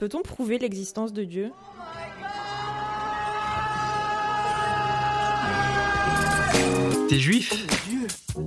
[0.00, 1.52] Peut-on prouver l'existence de Dieu?
[7.10, 7.52] T'es juif?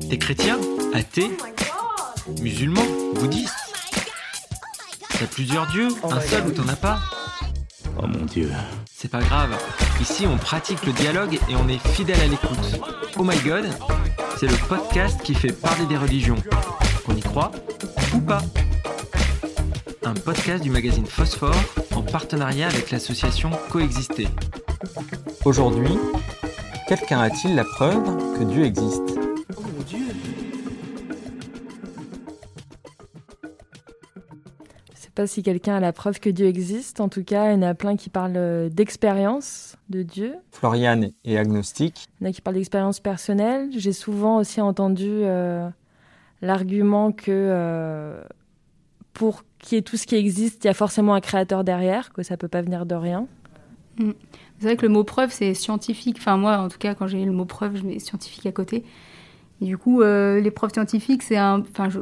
[0.09, 0.57] T'es chrétien?
[0.95, 1.29] Athée?
[2.41, 2.81] Musulman?
[3.13, 3.53] Bouddhiste?
[5.19, 5.89] T'as plusieurs dieux?
[6.09, 6.97] Un seul ou t'en as pas?
[8.01, 8.49] Oh mon dieu.
[8.91, 9.55] C'est pas grave.
[10.01, 12.81] Ici, on pratique le dialogue et on est fidèle à l'écoute.
[13.15, 13.69] Oh my god,
[14.39, 16.41] c'est le podcast qui fait parler des religions.
[17.05, 17.51] Qu'on y croit
[18.15, 18.41] ou pas?
[20.05, 21.55] Un podcast du magazine Phosphore
[21.95, 24.27] en partenariat avec l'association Coexister.
[25.45, 25.97] Aujourd'hui,
[26.87, 28.03] quelqu'un a-t-il la preuve
[28.37, 29.17] que Dieu existe?
[34.93, 36.99] Je sais pas si quelqu'un a la preuve que Dieu existe.
[36.99, 40.35] En tout cas, il y en a plein qui parlent euh, d'expérience de Dieu.
[40.51, 42.07] Floriane est agnostique.
[42.19, 43.69] Il y en a qui parlent d'expérience personnelle.
[43.77, 45.69] J'ai souvent aussi entendu euh,
[46.41, 48.21] l'argument que euh,
[49.13, 52.11] pour qu'il y ait tout ce qui existe, il y a forcément un créateur derrière,
[52.13, 53.27] que ça peut pas venir de rien.
[53.97, 56.17] C'est vrai que le mot preuve, c'est scientifique.
[56.19, 58.83] Enfin, moi, en tout cas, quand j'ai le mot preuve, je mets scientifique à côté.
[59.63, 61.61] Et du coup, euh, les preuves scientifiques, c'est un.
[61.61, 61.99] Enfin, je,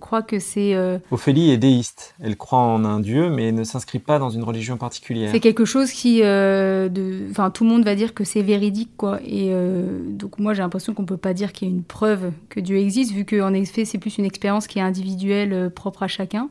[0.00, 0.74] crois que c'est.
[0.74, 2.14] euh, Ophélie est déiste.
[2.22, 5.30] Elle croit en un Dieu, mais ne s'inscrit pas dans une religion particulière.
[5.30, 8.92] C'est quelque chose qui, euh, de, enfin, tout le monde va dire que c'est véridique,
[8.96, 9.20] quoi.
[9.26, 12.32] Et euh, donc moi, j'ai l'impression qu'on peut pas dire qu'il y a une preuve
[12.48, 16.04] que Dieu existe, vu qu'en effet, c'est plus une expérience qui est individuelle, euh, propre
[16.04, 16.48] à chacun.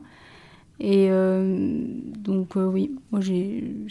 [0.78, 1.56] Et euh,
[2.18, 3.32] donc euh, oui, moi, je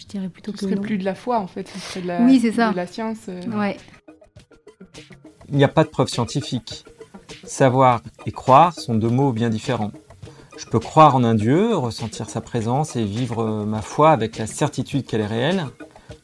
[0.08, 0.82] dirais plutôt Ce que serait non.
[0.82, 2.72] plus de la foi en fait, ce serait de la, Oui, c'est ça.
[2.72, 3.18] de la science.
[3.28, 3.42] euh.
[3.60, 3.76] Ouais.
[5.52, 6.86] Il n'y a pas de preuve scientifique.
[7.44, 9.92] Savoir et croire sont deux mots bien différents.
[10.58, 14.38] Je peux croire en un Dieu, ressentir sa présence et vivre euh, ma foi avec
[14.38, 15.66] la certitude qu'elle est réelle,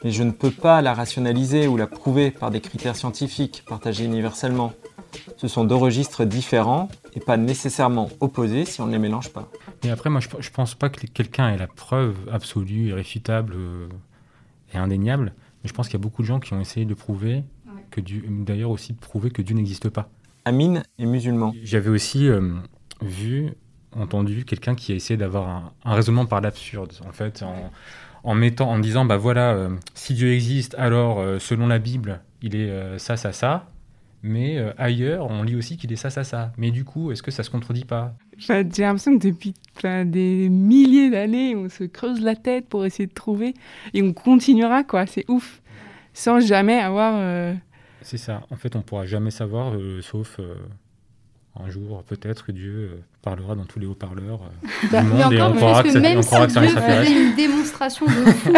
[0.04, 4.06] mais je ne peux pas la rationaliser ou la prouver par des critères scientifiques partagés
[4.06, 4.72] universellement.
[5.36, 9.50] Ce sont deux registres différents et pas nécessairement opposés si on ne les mélange pas.
[9.84, 13.90] Et après, moi, je, je pense pas que quelqu'un ait la preuve absolue, irréfutable euh,
[14.74, 15.34] et indéniable.
[15.64, 17.44] Mais je pense qu'il y a beaucoup de gens qui ont essayé de prouver
[17.92, 20.10] que Dieu, d'ailleurs aussi de prouver que Dieu n'existe pas.
[20.46, 21.54] Amine est musulman.
[21.64, 22.54] J'avais aussi euh,
[23.02, 23.50] vu,
[23.96, 27.72] entendu quelqu'un qui a essayé d'avoir un, un raisonnement par l'absurde, en fait, en,
[28.24, 32.22] en mettant, en disant, bah voilà, euh, si Dieu existe, alors euh, selon la Bible,
[32.42, 33.70] il est euh, ça, ça, ça.
[34.24, 36.52] Mais euh, ailleurs, on lit aussi qu'il est ça, ça, ça.
[36.58, 38.16] Mais du coup, est-ce que ça se contredit pas?
[38.38, 43.14] J'ai l'impression que depuis des milliers d'années, on se creuse la tête pour essayer de
[43.14, 43.54] trouver
[43.94, 45.06] et on continuera quoi.
[45.06, 45.62] C'est ouf,
[46.14, 47.14] sans jamais avoir.
[47.16, 47.54] euh,
[48.02, 48.42] C'est ça.
[48.52, 50.54] En fait, on pourra jamais savoir, euh, sauf euh,
[51.60, 54.40] un jour, peut-être que Dieu euh, parlera dans tous les haut-parleurs
[54.92, 57.30] Bah, du monde et on croira que que ça, même si que un Dieu faisait
[57.30, 58.54] une démonstration de fou,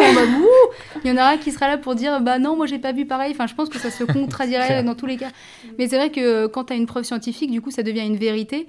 [1.03, 3.05] il y en aura qui sera là pour dire bah non, moi j'ai pas vu
[3.05, 3.31] pareil.
[3.31, 5.29] Enfin, je pense que ça se contradirait dans tous les cas.
[5.77, 8.17] Mais c'est vrai que quand tu as une preuve scientifique, du coup, ça devient une
[8.17, 8.67] vérité.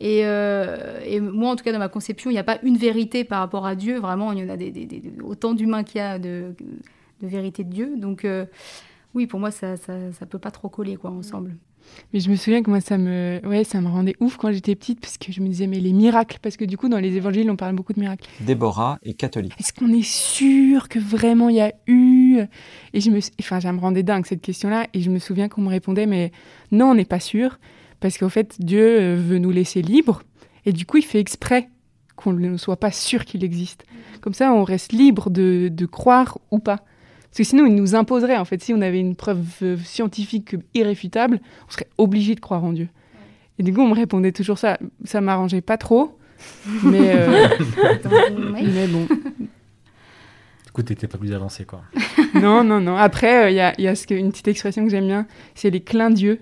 [0.00, 2.76] Et, euh, et moi, en tout cas, dans ma conception, il n'y a pas une
[2.76, 3.98] vérité par rapport à Dieu.
[4.00, 6.54] Vraiment, il y en a des, des- des- autant d'humains qu'il y a de,
[7.22, 7.92] de vérité de Dieu.
[7.96, 8.44] Donc, euh,
[9.14, 11.56] oui, pour moi, ça, ça, ça peut pas trop coller quoi ensemble.
[12.12, 14.74] Mais je me souviens que moi, ça me, ouais, ça me rendait ouf quand j'étais
[14.74, 17.16] petite parce que je me disais mais les miracles, parce que du coup dans les
[17.16, 18.28] évangiles on parle beaucoup de miracles.
[18.40, 19.52] Déborah est catholique.
[19.58, 22.40] Est-ce qu'on est sûr que vraiment il y a eu?
[22.94, 24.86] Et je me, enfin, ça me rendait dingue cette question-là.
[24.94, 26.30] Et je me souviens qu'on me répondait, mais
[26.70, 27.58] non, on n'est pas sûr,
[28.00, 30.22] parce qu'en fait, Dieu euh, veut nous laisser libres,
[30.64, 31.68] et du coup, il fait exprès
[32.14, 33.84] qu'on ne soit pas sûr qu'il existe.
[34.20, 36.84] Comme ça, on reste libre de, de croire ou pas.
[37.32, 40.54] Parce que sinon, il nous imposerait, en fait, si on avait une preuve euh, scientifique
[40.74, 42.88] irréfutable, on serait obligé de croire en Dieu.
[43.58, 44.78] Et du coup, on me répondait toujours ça.
[45.06, 46.18] Ça m'arrangeait pas trop,
[46.84, 47.48] mais, euh,
[48.52, 49.06] mais bon.
[49.06, 51.80] Du coup, t'étais pas plus avancé, quoi.
[52.34, 52.98] Non, non, non.
[52.98, 55.06] Après, euh, il y a, il y a ce que, une petite expression que j'aime
[55.06, 56.38] bien, c'est les clins d'yeux.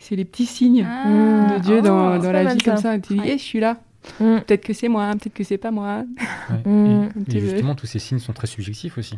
[0.00, 2.98] C'est les petits signes Ah, de Dieu oh, dans, pas la vie comme ça.
[2.98, 3.34] Tu dis, Ouais.
[3.34, 3.78] Eh, je suis là.
[4.18, 4.38] Mm.
[4.40, 6.04] Peut-être que c'est moi, peut-être que c'est pas moi.
[6.50, 6.72] Ouais.
[6.72, 7.08] Mm.
[7.28, 9.16] Et, et justement, tous ces signes sont très subjectifs aussi.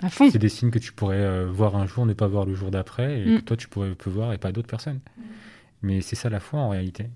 [0.00, 0.30] À fond.
[0.30, 2.70] C'est des signes que tu pourrais euh, voir un jour, ne pas voir le jour
[2.70, 3.36] d'après, et Mm.
[3.38, 5.00] que toi, tu pourrais peux voir et pas d'autres personnes.
[5.82, 7.06] Mais c'est ça la foi en réalité.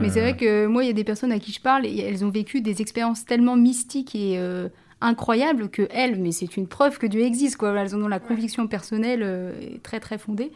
[0.00, 1.86] Mais c'est Euh, vrai que moi, il y a des personnes à qui je parle
[1.86, 4.68] et elles ont vécu des expériences tellement mystiques et euh,
[5.00, 7.56] incroyables que elles, mais c'est une preuve que Dieu existe.
[7.56, 7.72] Quoi.
[7.80, 9.52] Elles en ont la conviction personnelle euh,
[9.82, 10.52] très très fondée.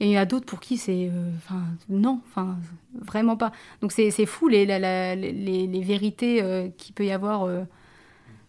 [0.00, 2.56] Et il y en a d'autres pour qui c'est, euh, enfin, non, enfin,
[2.94, 3.50] vraiment pas.
[3.82, 5.32] Donc c'est c'est fou les, la- la- les,
[5.66, 7.64] les vérités euh, qu'il peut y avoir euh,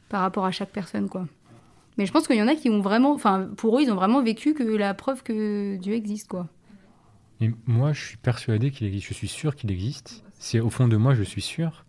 [0.10, 1.28] par rapport à chaque personne, quoi.
[2.00, 3.96] Mais je pense qu'il y en a qui ont vraiment, enfin, pour eux, ils ont
[3.96, 6.48] vraiment vécu que la preuve que Dieu existe, quoi.
[7.42, 9.08] Et moi, je suis persuadé qu'il existe.
[9.10, 10.24] Je suis sûr qu'il existe.
[10.40, 11.86] C'est au fond de moi, je suis sûr.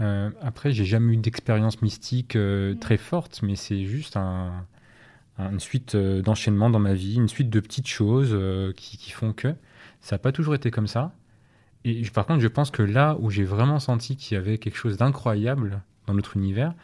[0.00, 4.64] Euh, après, j'ai jamais eu d'expérience mystique euh, très forte, mais c'est juste un,
[5.38, 8.98] un- une suite euh, d'enchaînements dans ma vie, une suite de petites choses euh, qui,
[8.98, 9.54] qui font que
[10.00, 11.12] ça n'a pas toujours été comme ça.
[11.84, 14.76] Et par contre, je pense que là où j'ai vraiment senti qu'il y avait quelque
[14.76, 16.74] chose d'incroyable dans notre univers,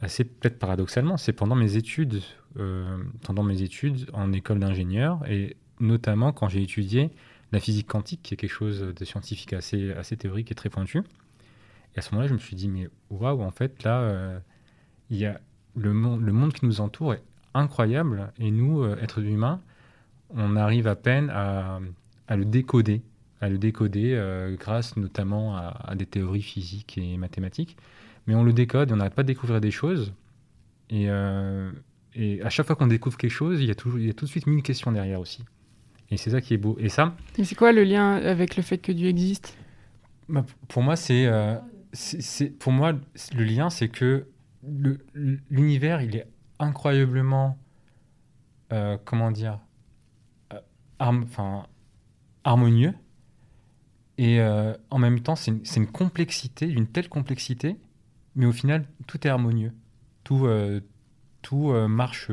[0.00, 2.22] assez peut-être paradoxalement, c'est pendant mes études,
[2.58, 7.10] euh, pendant mes études en école d'ingénieur, et notamment quand j'ai étudié
[7.52, 10.98] la physique quantique, qui est quelque chose de scientifique assez, assez théorique et très pointu.
[10.98, 14.38] Et à ce moment-là, je me suis dit, mais waouh, en fait, là, euh,
[15.10, 15.40] y a
[15.76, 17.22] le, monde, le monde qui nous entoure est
[17.54, 19.60] incroyable, et nous, euh, êtres humains,
[20.30, 21.80] on arrive à peine à
[22.36, 23.02] le décoder,
[23.40, 27.76] à le décoder euh, grâce notamment à, à, des théories physiques et mathématiques.
[28.26, 30.12] Mais on le décode, et on n'arrête pas de découvrir des choses.
[30.90, 31.70] Et, euh,
[32.14, 34.12] et à chaque fois qu'on découvre quelque chose, il y, a toujours, il y a
[34.12, 35.44] tout de suite mille questions derrière aussi.
[36.10, 36.76] Et c'est ça qui est beau.
[36.80, 37.14] Et ça.
[37.38, 39.56] Mais c'est quoi le lien avec le fait que Dieu existe?
[40.28, 41.54] Bah, Pour moi, c'est, euh,
[41.92, 42.92] c'est, pour moi
[43.34, 44.26] le lien, c'est que
[44.68, 44.98] le,
[45.50, 46.26] l'univers, il est
[46.58, 47.56] incroyablement,
[49.04, 49.58] comment dire,
[50.98, 51.66] harm, enfin,
[52.44, 52.92] harmonieux.
[54.20, 57.76] Et euh, en même temps, c'est une, complexité, une telle complexité,
[58.36, 59.72] mais au final, tout est harmonieux.
[60.24, 60.82] Tout, euh,
[61.40, 62.30] tout euh, marche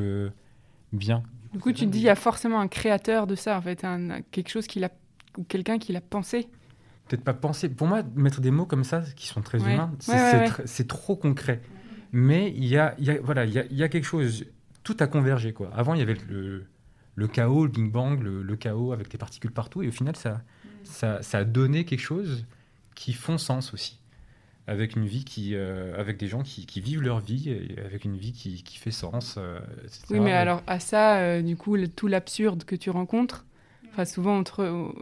[0.92, 1.22] bien.
[1.54, 3.84] Du coup, tu te dis, il y a forcément un créateur de ça, en fait,
[3.84, 4.90] un, quelque chose qui l'a,
[5.38, 6.48] ou quelqu'un qui l'a pensé.
[7.08, 7.70] Peut-être pas penser.
[7.70, 9.72] Pour moi, mettre des mots comme ça, qui sont très Ouais.
[9.72, 11.62] humains, c'est, Ouais, ouais, trop concret.
[12.12, 14.44] Mais il y a, y a- voilà, il y a, a quelque chose.
[14.82, 15.70] Tout a convergé, quoi.
[15.74, 16.66] Avant, il y avait le,
[17.14, 20.16] le chaos, le Big Bang, le, le chaos avec les particules partout, et au final,
[20.16, 20.42] ça,
[20.88, 22.44] ça, a donné quelque chose
[22.94, 23.98] qui font sens aussi.
[24.66, 28.16] Avec une vie qui, euh, avec des gens qui, vivent leur vie, et avec une
[28.16, 29.36] vie qui, qui fait sens.
[29.38, 30.04] euh, etc.
[30.10, 33.46] Oui, mais alors à ça, euh, du coup, tout l'absurde que tu rencontres,
[33.90, 34.92] enfin souvent entre,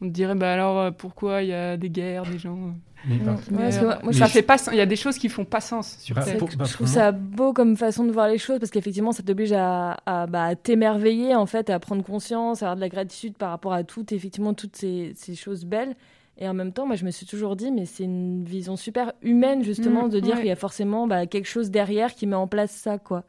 [0.00, 2.56] on te dirait, bah alors euh, pourquoi il y a des guerres, des gens.
[2.56, 2.70] euh,
[3.08, 4.96] Mais par- Ouais, parce que moi, moi, je ça fait pas, il y a des
[4.96, 6.38] choses qui font pas sens sur Bah, Terre.
[6.38, 9.22] pour- je bah, trouve ça beau comme façon de voir les choses parce qu'effectivement ça
[9.22, 12.88] t'oblige à, à, bah, à t'émerveiller en fait, à prendre conscience, à avoir de la
[12.88, 15.94] gratitude par rapport à toutes effectivement toutes ces, ces choses belles.
[16.38, 19.12] Et en même temps, moi je me suis toujours dit mais c'est une vision super
[19.22, 20.40] humaine justement Mm, de dire ouais.
[20.40, 23.22] qu'il y a forcément bah, quelque chose derrière qui met en place ça quoi.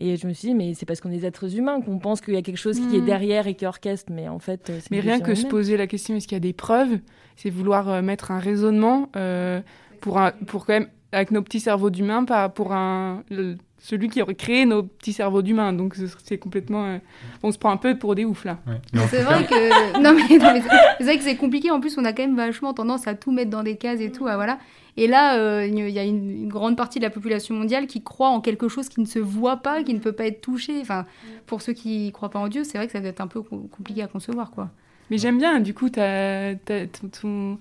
[0.00, 2.20] Et je me suis dit mais c'est parce qu'on est des êtres humains qu'on pense
[2.20, 3.04] qu'il y a quelque chose qui est Mm.
[3.06, 6.16] derrière et qui orchestre, mais en fait euh, Mais rien que se poser la question
[6.16, 6.98] est-ce qu'il y a des preuves,
[7.36, 9.60] c'est vouloir euh, mettre un raisonnement euh,
[10.00, 14.08] pour, un, pour quand même, avec nos petits cerveaux d'humains, pas pour un, le- celui
[14.08, 15.72] qui aurait créé nos petits cerveaux d'humains.
[15.72, 16.84] Donc ce- c'est complètement.
[16.86, 16.98] euh,
[17.42, 18.58] on se prend un peu pour des oufs là.
[18.66, 18.80] Ouais.
[19.08, 20.62] C'est vrai que non mais, non, mais
[20.98, 21.70] c'est vrai que c'est compliqué.
[21.70, 24.12] En plus, on a quand même vachement tendance à tout mettre dans des cases et
[24.12, 24.26] tout.
[24.28, 24.58] ah, voilà.
[24.96, 28.02] Et là, euh, il y a une, une grande partie de la population mondiale qui
[28.02, 30.78] croit en quelque chose qui ne se voit pas, qui ne peut pas être touché.
[30.82, 31.06] Enfin,
[31.46, 33.40] pour ceux qui croient pas en Dieu, c'est vrai que ça doit être un peu
[33.40, 34.68] co- compliqué à concevoir, quoi.
[35.10, 37.58] Mais j'aime bien, du coup, t'as, t'as- ton, ton-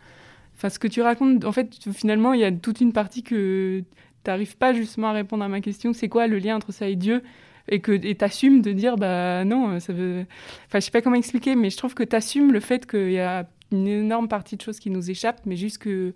[0.57, 3.81] Enfin, ce que tu racontes, en fait, finalement, il y a toute une partie que
[4.29, 5.91] t'arrives pas justement à répondre à ma question.
[5.93, 7.23] C'est quoi le lien entre ça et Dieu?
[7.67, 10.25] Et que et t'assumes de dire, bah non, ça veut.
[10.67, 13.19] Enfin, je sais pas comment expliquer, mais je trouve que t'assumes le fait qu'il y
[13.19, 16.13] a une énorme partie de choses qui nous échappent, mais juste que.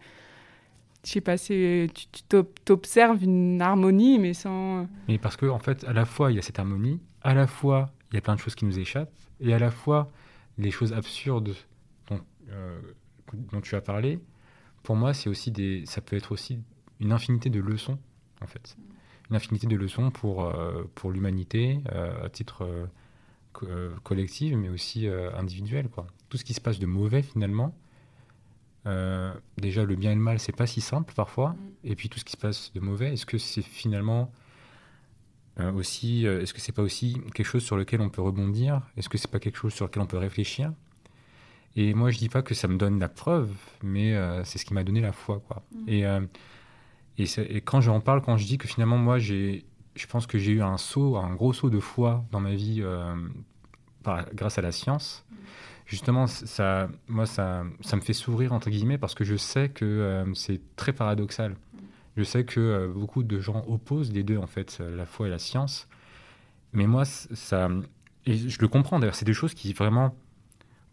[1.06, 4.88] Je sais pas, c'est, tu, tu t'ob- t'observes une harmonie, mais sans.
[5.08, 7.46] Mais parce que en fait, à la fois il y a cette harmonie, à la
[7.46, 9.12] fois il y a plein de choses qui nous échappent,
[9.42, 10.12] et à la fois
[10.58, 11.56] les choses absurdes
[12.10, 12.22] dont,
[12.52, 12.80] euh,
[13.52, 14.20] dont tu as parlé.
[14.82, 16.60] Pour moi, c'est aussi des, ça peut être aussi
[17.00, 17.98] une infinité de leçons
[18.42, 18.78] en fait,
[19.30, 22.86] une infinité de leçons pour euh, pour l'humanité euh, à titre euh,
[23.54, 23.68] co-
[24.04, 26.08] collectif, mais aussi individuel quoi.
[26.30, 27.76] Tout ce qui se passe de mauvais finalement.
[29.58, 31.56] déjà, le bien et le mal, c'est pas si simple parfois.
[31.84, 34.32] Et puis tout ce qui se passe de mauvais, est-ce que c'est finalement
[35.76, 38.82] aussi, est-ce que c'est pas aussi quelque chose sur lequel on peut rebondir?
[38.98, 40.74] Est-ce que c'est pas quelque chose sur lequel on peut réfléchir?
[41.76, 44.66] Et moi, je dis pas que ça me donne la preuve, mais euh, c'est ce
[44.66, 45.64] qui m'a donné la foi, quoi.
[45.88, 46.22] Et, euh,
[47.18, 49.62] et, et quand j'en parle, quand je dis que finalement, moi, je
[50.10, 53.16] pense que j'ai eu un saut, un gros saut de foi dans ma vie euh,
[54.34, 55.26] grâce à la science.
[55.86, 59.86] Justement, ça, moi, ça, ça me fait sourire entre guillemets parce que je sais que
[59.86, 61.56] euh, c'est très paradoxal.
[62.16, 65.30] Je sais que euh, beaucoup de gens opposent les deux, en fait, la foi et
[65.30, 65.88] la science.
[66.72, 67.70] Mais moi, ça.
[68.26, 70.16] Et je le comprends d'ailleurs, c'est des choses qui vraiment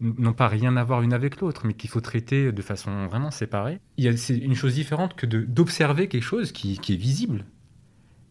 [0.01, 3.31] n'ont pas rien à voir l'une avec l'autre, mais qu'il faut traiter de façon vraiment
[3.31, 3.79] séparée.
[4.17, 7.45] C'est une chose différente que d'observer quelque chose qui, qui est visible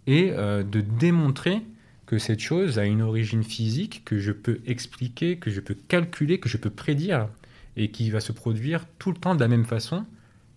[0.07, 1.63] et euh, de démontrer
[2.07, 6.41] que cette chose a une origine physique que je peux expliquer, que je peux calculer,
[6.41, 7.29] que je peux prédire
[7.77, 10.05] et qui va se produire tout le temps de la même façon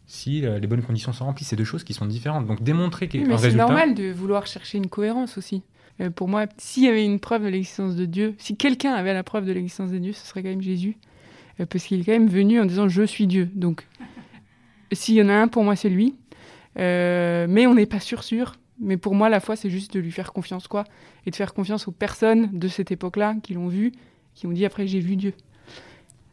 [0.07, 1.45] si euh, les bonnes conditions sont remplies.
[1.45, 2.47] C'est deux choses qui sont différentes.
[2.47, 3.65] Donc démontrer qu'il y Oui, a mais un c'est résultat.
[3.67, 5.61] normal de vouloir chercher une cohérence aussi.
[6.01, 9.13] Euh, pour moi, s'il y avait une preuve de l'existence de Dieu, si quelqu'un avait
[9.13, 10.97] la preuve de l'existence de Dieu, ce serait quand même Jésus.
[11.59, 13.49] Euh, parce qu'il est quand même venu en disant Je suis Dieu.
[13.53, 13.87] Donc,
[14.91, 16.15] s'il y en a un, pour moi, c'est lui.
[16.79, 18.55] Euh, mais on n'est pas sûr, sûr.
[18.79, 20.83] Mais pour moi, la foi, c'est juste de lui faire confiance, quoi.
[21.25, 23.91] Et de faire confiance aux personnes de cette époque-là qui l'ont vu,
[24.33, 25.33] qui ont dit après J'ai vu Dieu.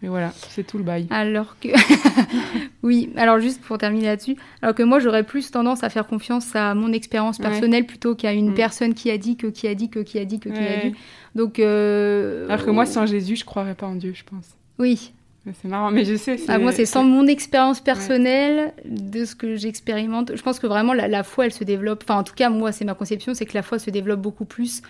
[0.02, 1.07] Mais voilà, c'est tout le bail.
[1.11, 1.69] Alors que.
[2.83, 6.54] oui, alors juste pour terminer là-dessus, alors que moi j'aurais plus tendance à faire confiance
[6.57, 7.45] à mon expérience Ouais.
[7.49, 8.54] personnelle plutôt qu'à une Mm.
[8.54, 10.76] personne qui a dit que, qui a dit que, qui a dit que, qui a
[10.88, 10.95] dit.
[11.35, 11.59] Donc.
[11.59, 14.47] euh, Alors que moi, sans Jésus, je croirais pas en Dieu, je pense.
[14.78, 15.12] Oui,
[15.45, 16.37] C'est marrant, mais je sais.
[16.49, 20.35] Ah, moi c'est sans mon expérience personnelle, de ce que j'expérimente.
[20.35, 22.73] Je pense que vraiment la, la foi elle se développe, enfin en tout cas moi
[22.73, 24.80] c'est ma conception, c'est que la foi se développe beaucoup plus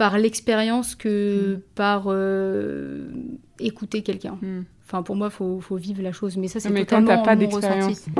[0.00, 1.60] par l'expérience que Mm.
[1.74, 3.10] par euh,
[3.58, 4.38] écouter quelqu'un.
[4.40, 4.62] Hmm.
[4.86, 6.38] Enfin, pour moi, il faut, faut vivre la chose.
[6.38, 7.84] Mais ça, c'est Mais quand totalement t'as pas mon d'expérience.
[7.84, 8.10] ressenti.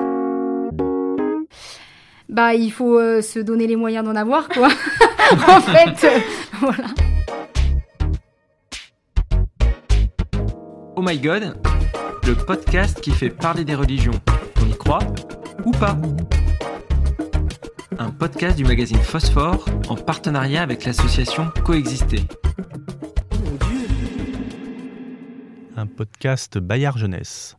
[2.28, 4.68] Bah, il faut euh, se donner les moyens d'en avoir, quoi.
[5.48, 6.18] en fait, euh,
[6.60, 6.84] voilà.
[10.96, 11.56] Oh my god,
[12.26, 14.12] le podcast qui fait parler des religions.
[14.62, 14.98] On y croit
[15.64, 15.96] ou pas?
[18.00, 22.22] Un podcast du magazine Phosphore en partenariat avec l'association Coexister.
[25.76, 27.58] Un podcast Bayard Jeunesse.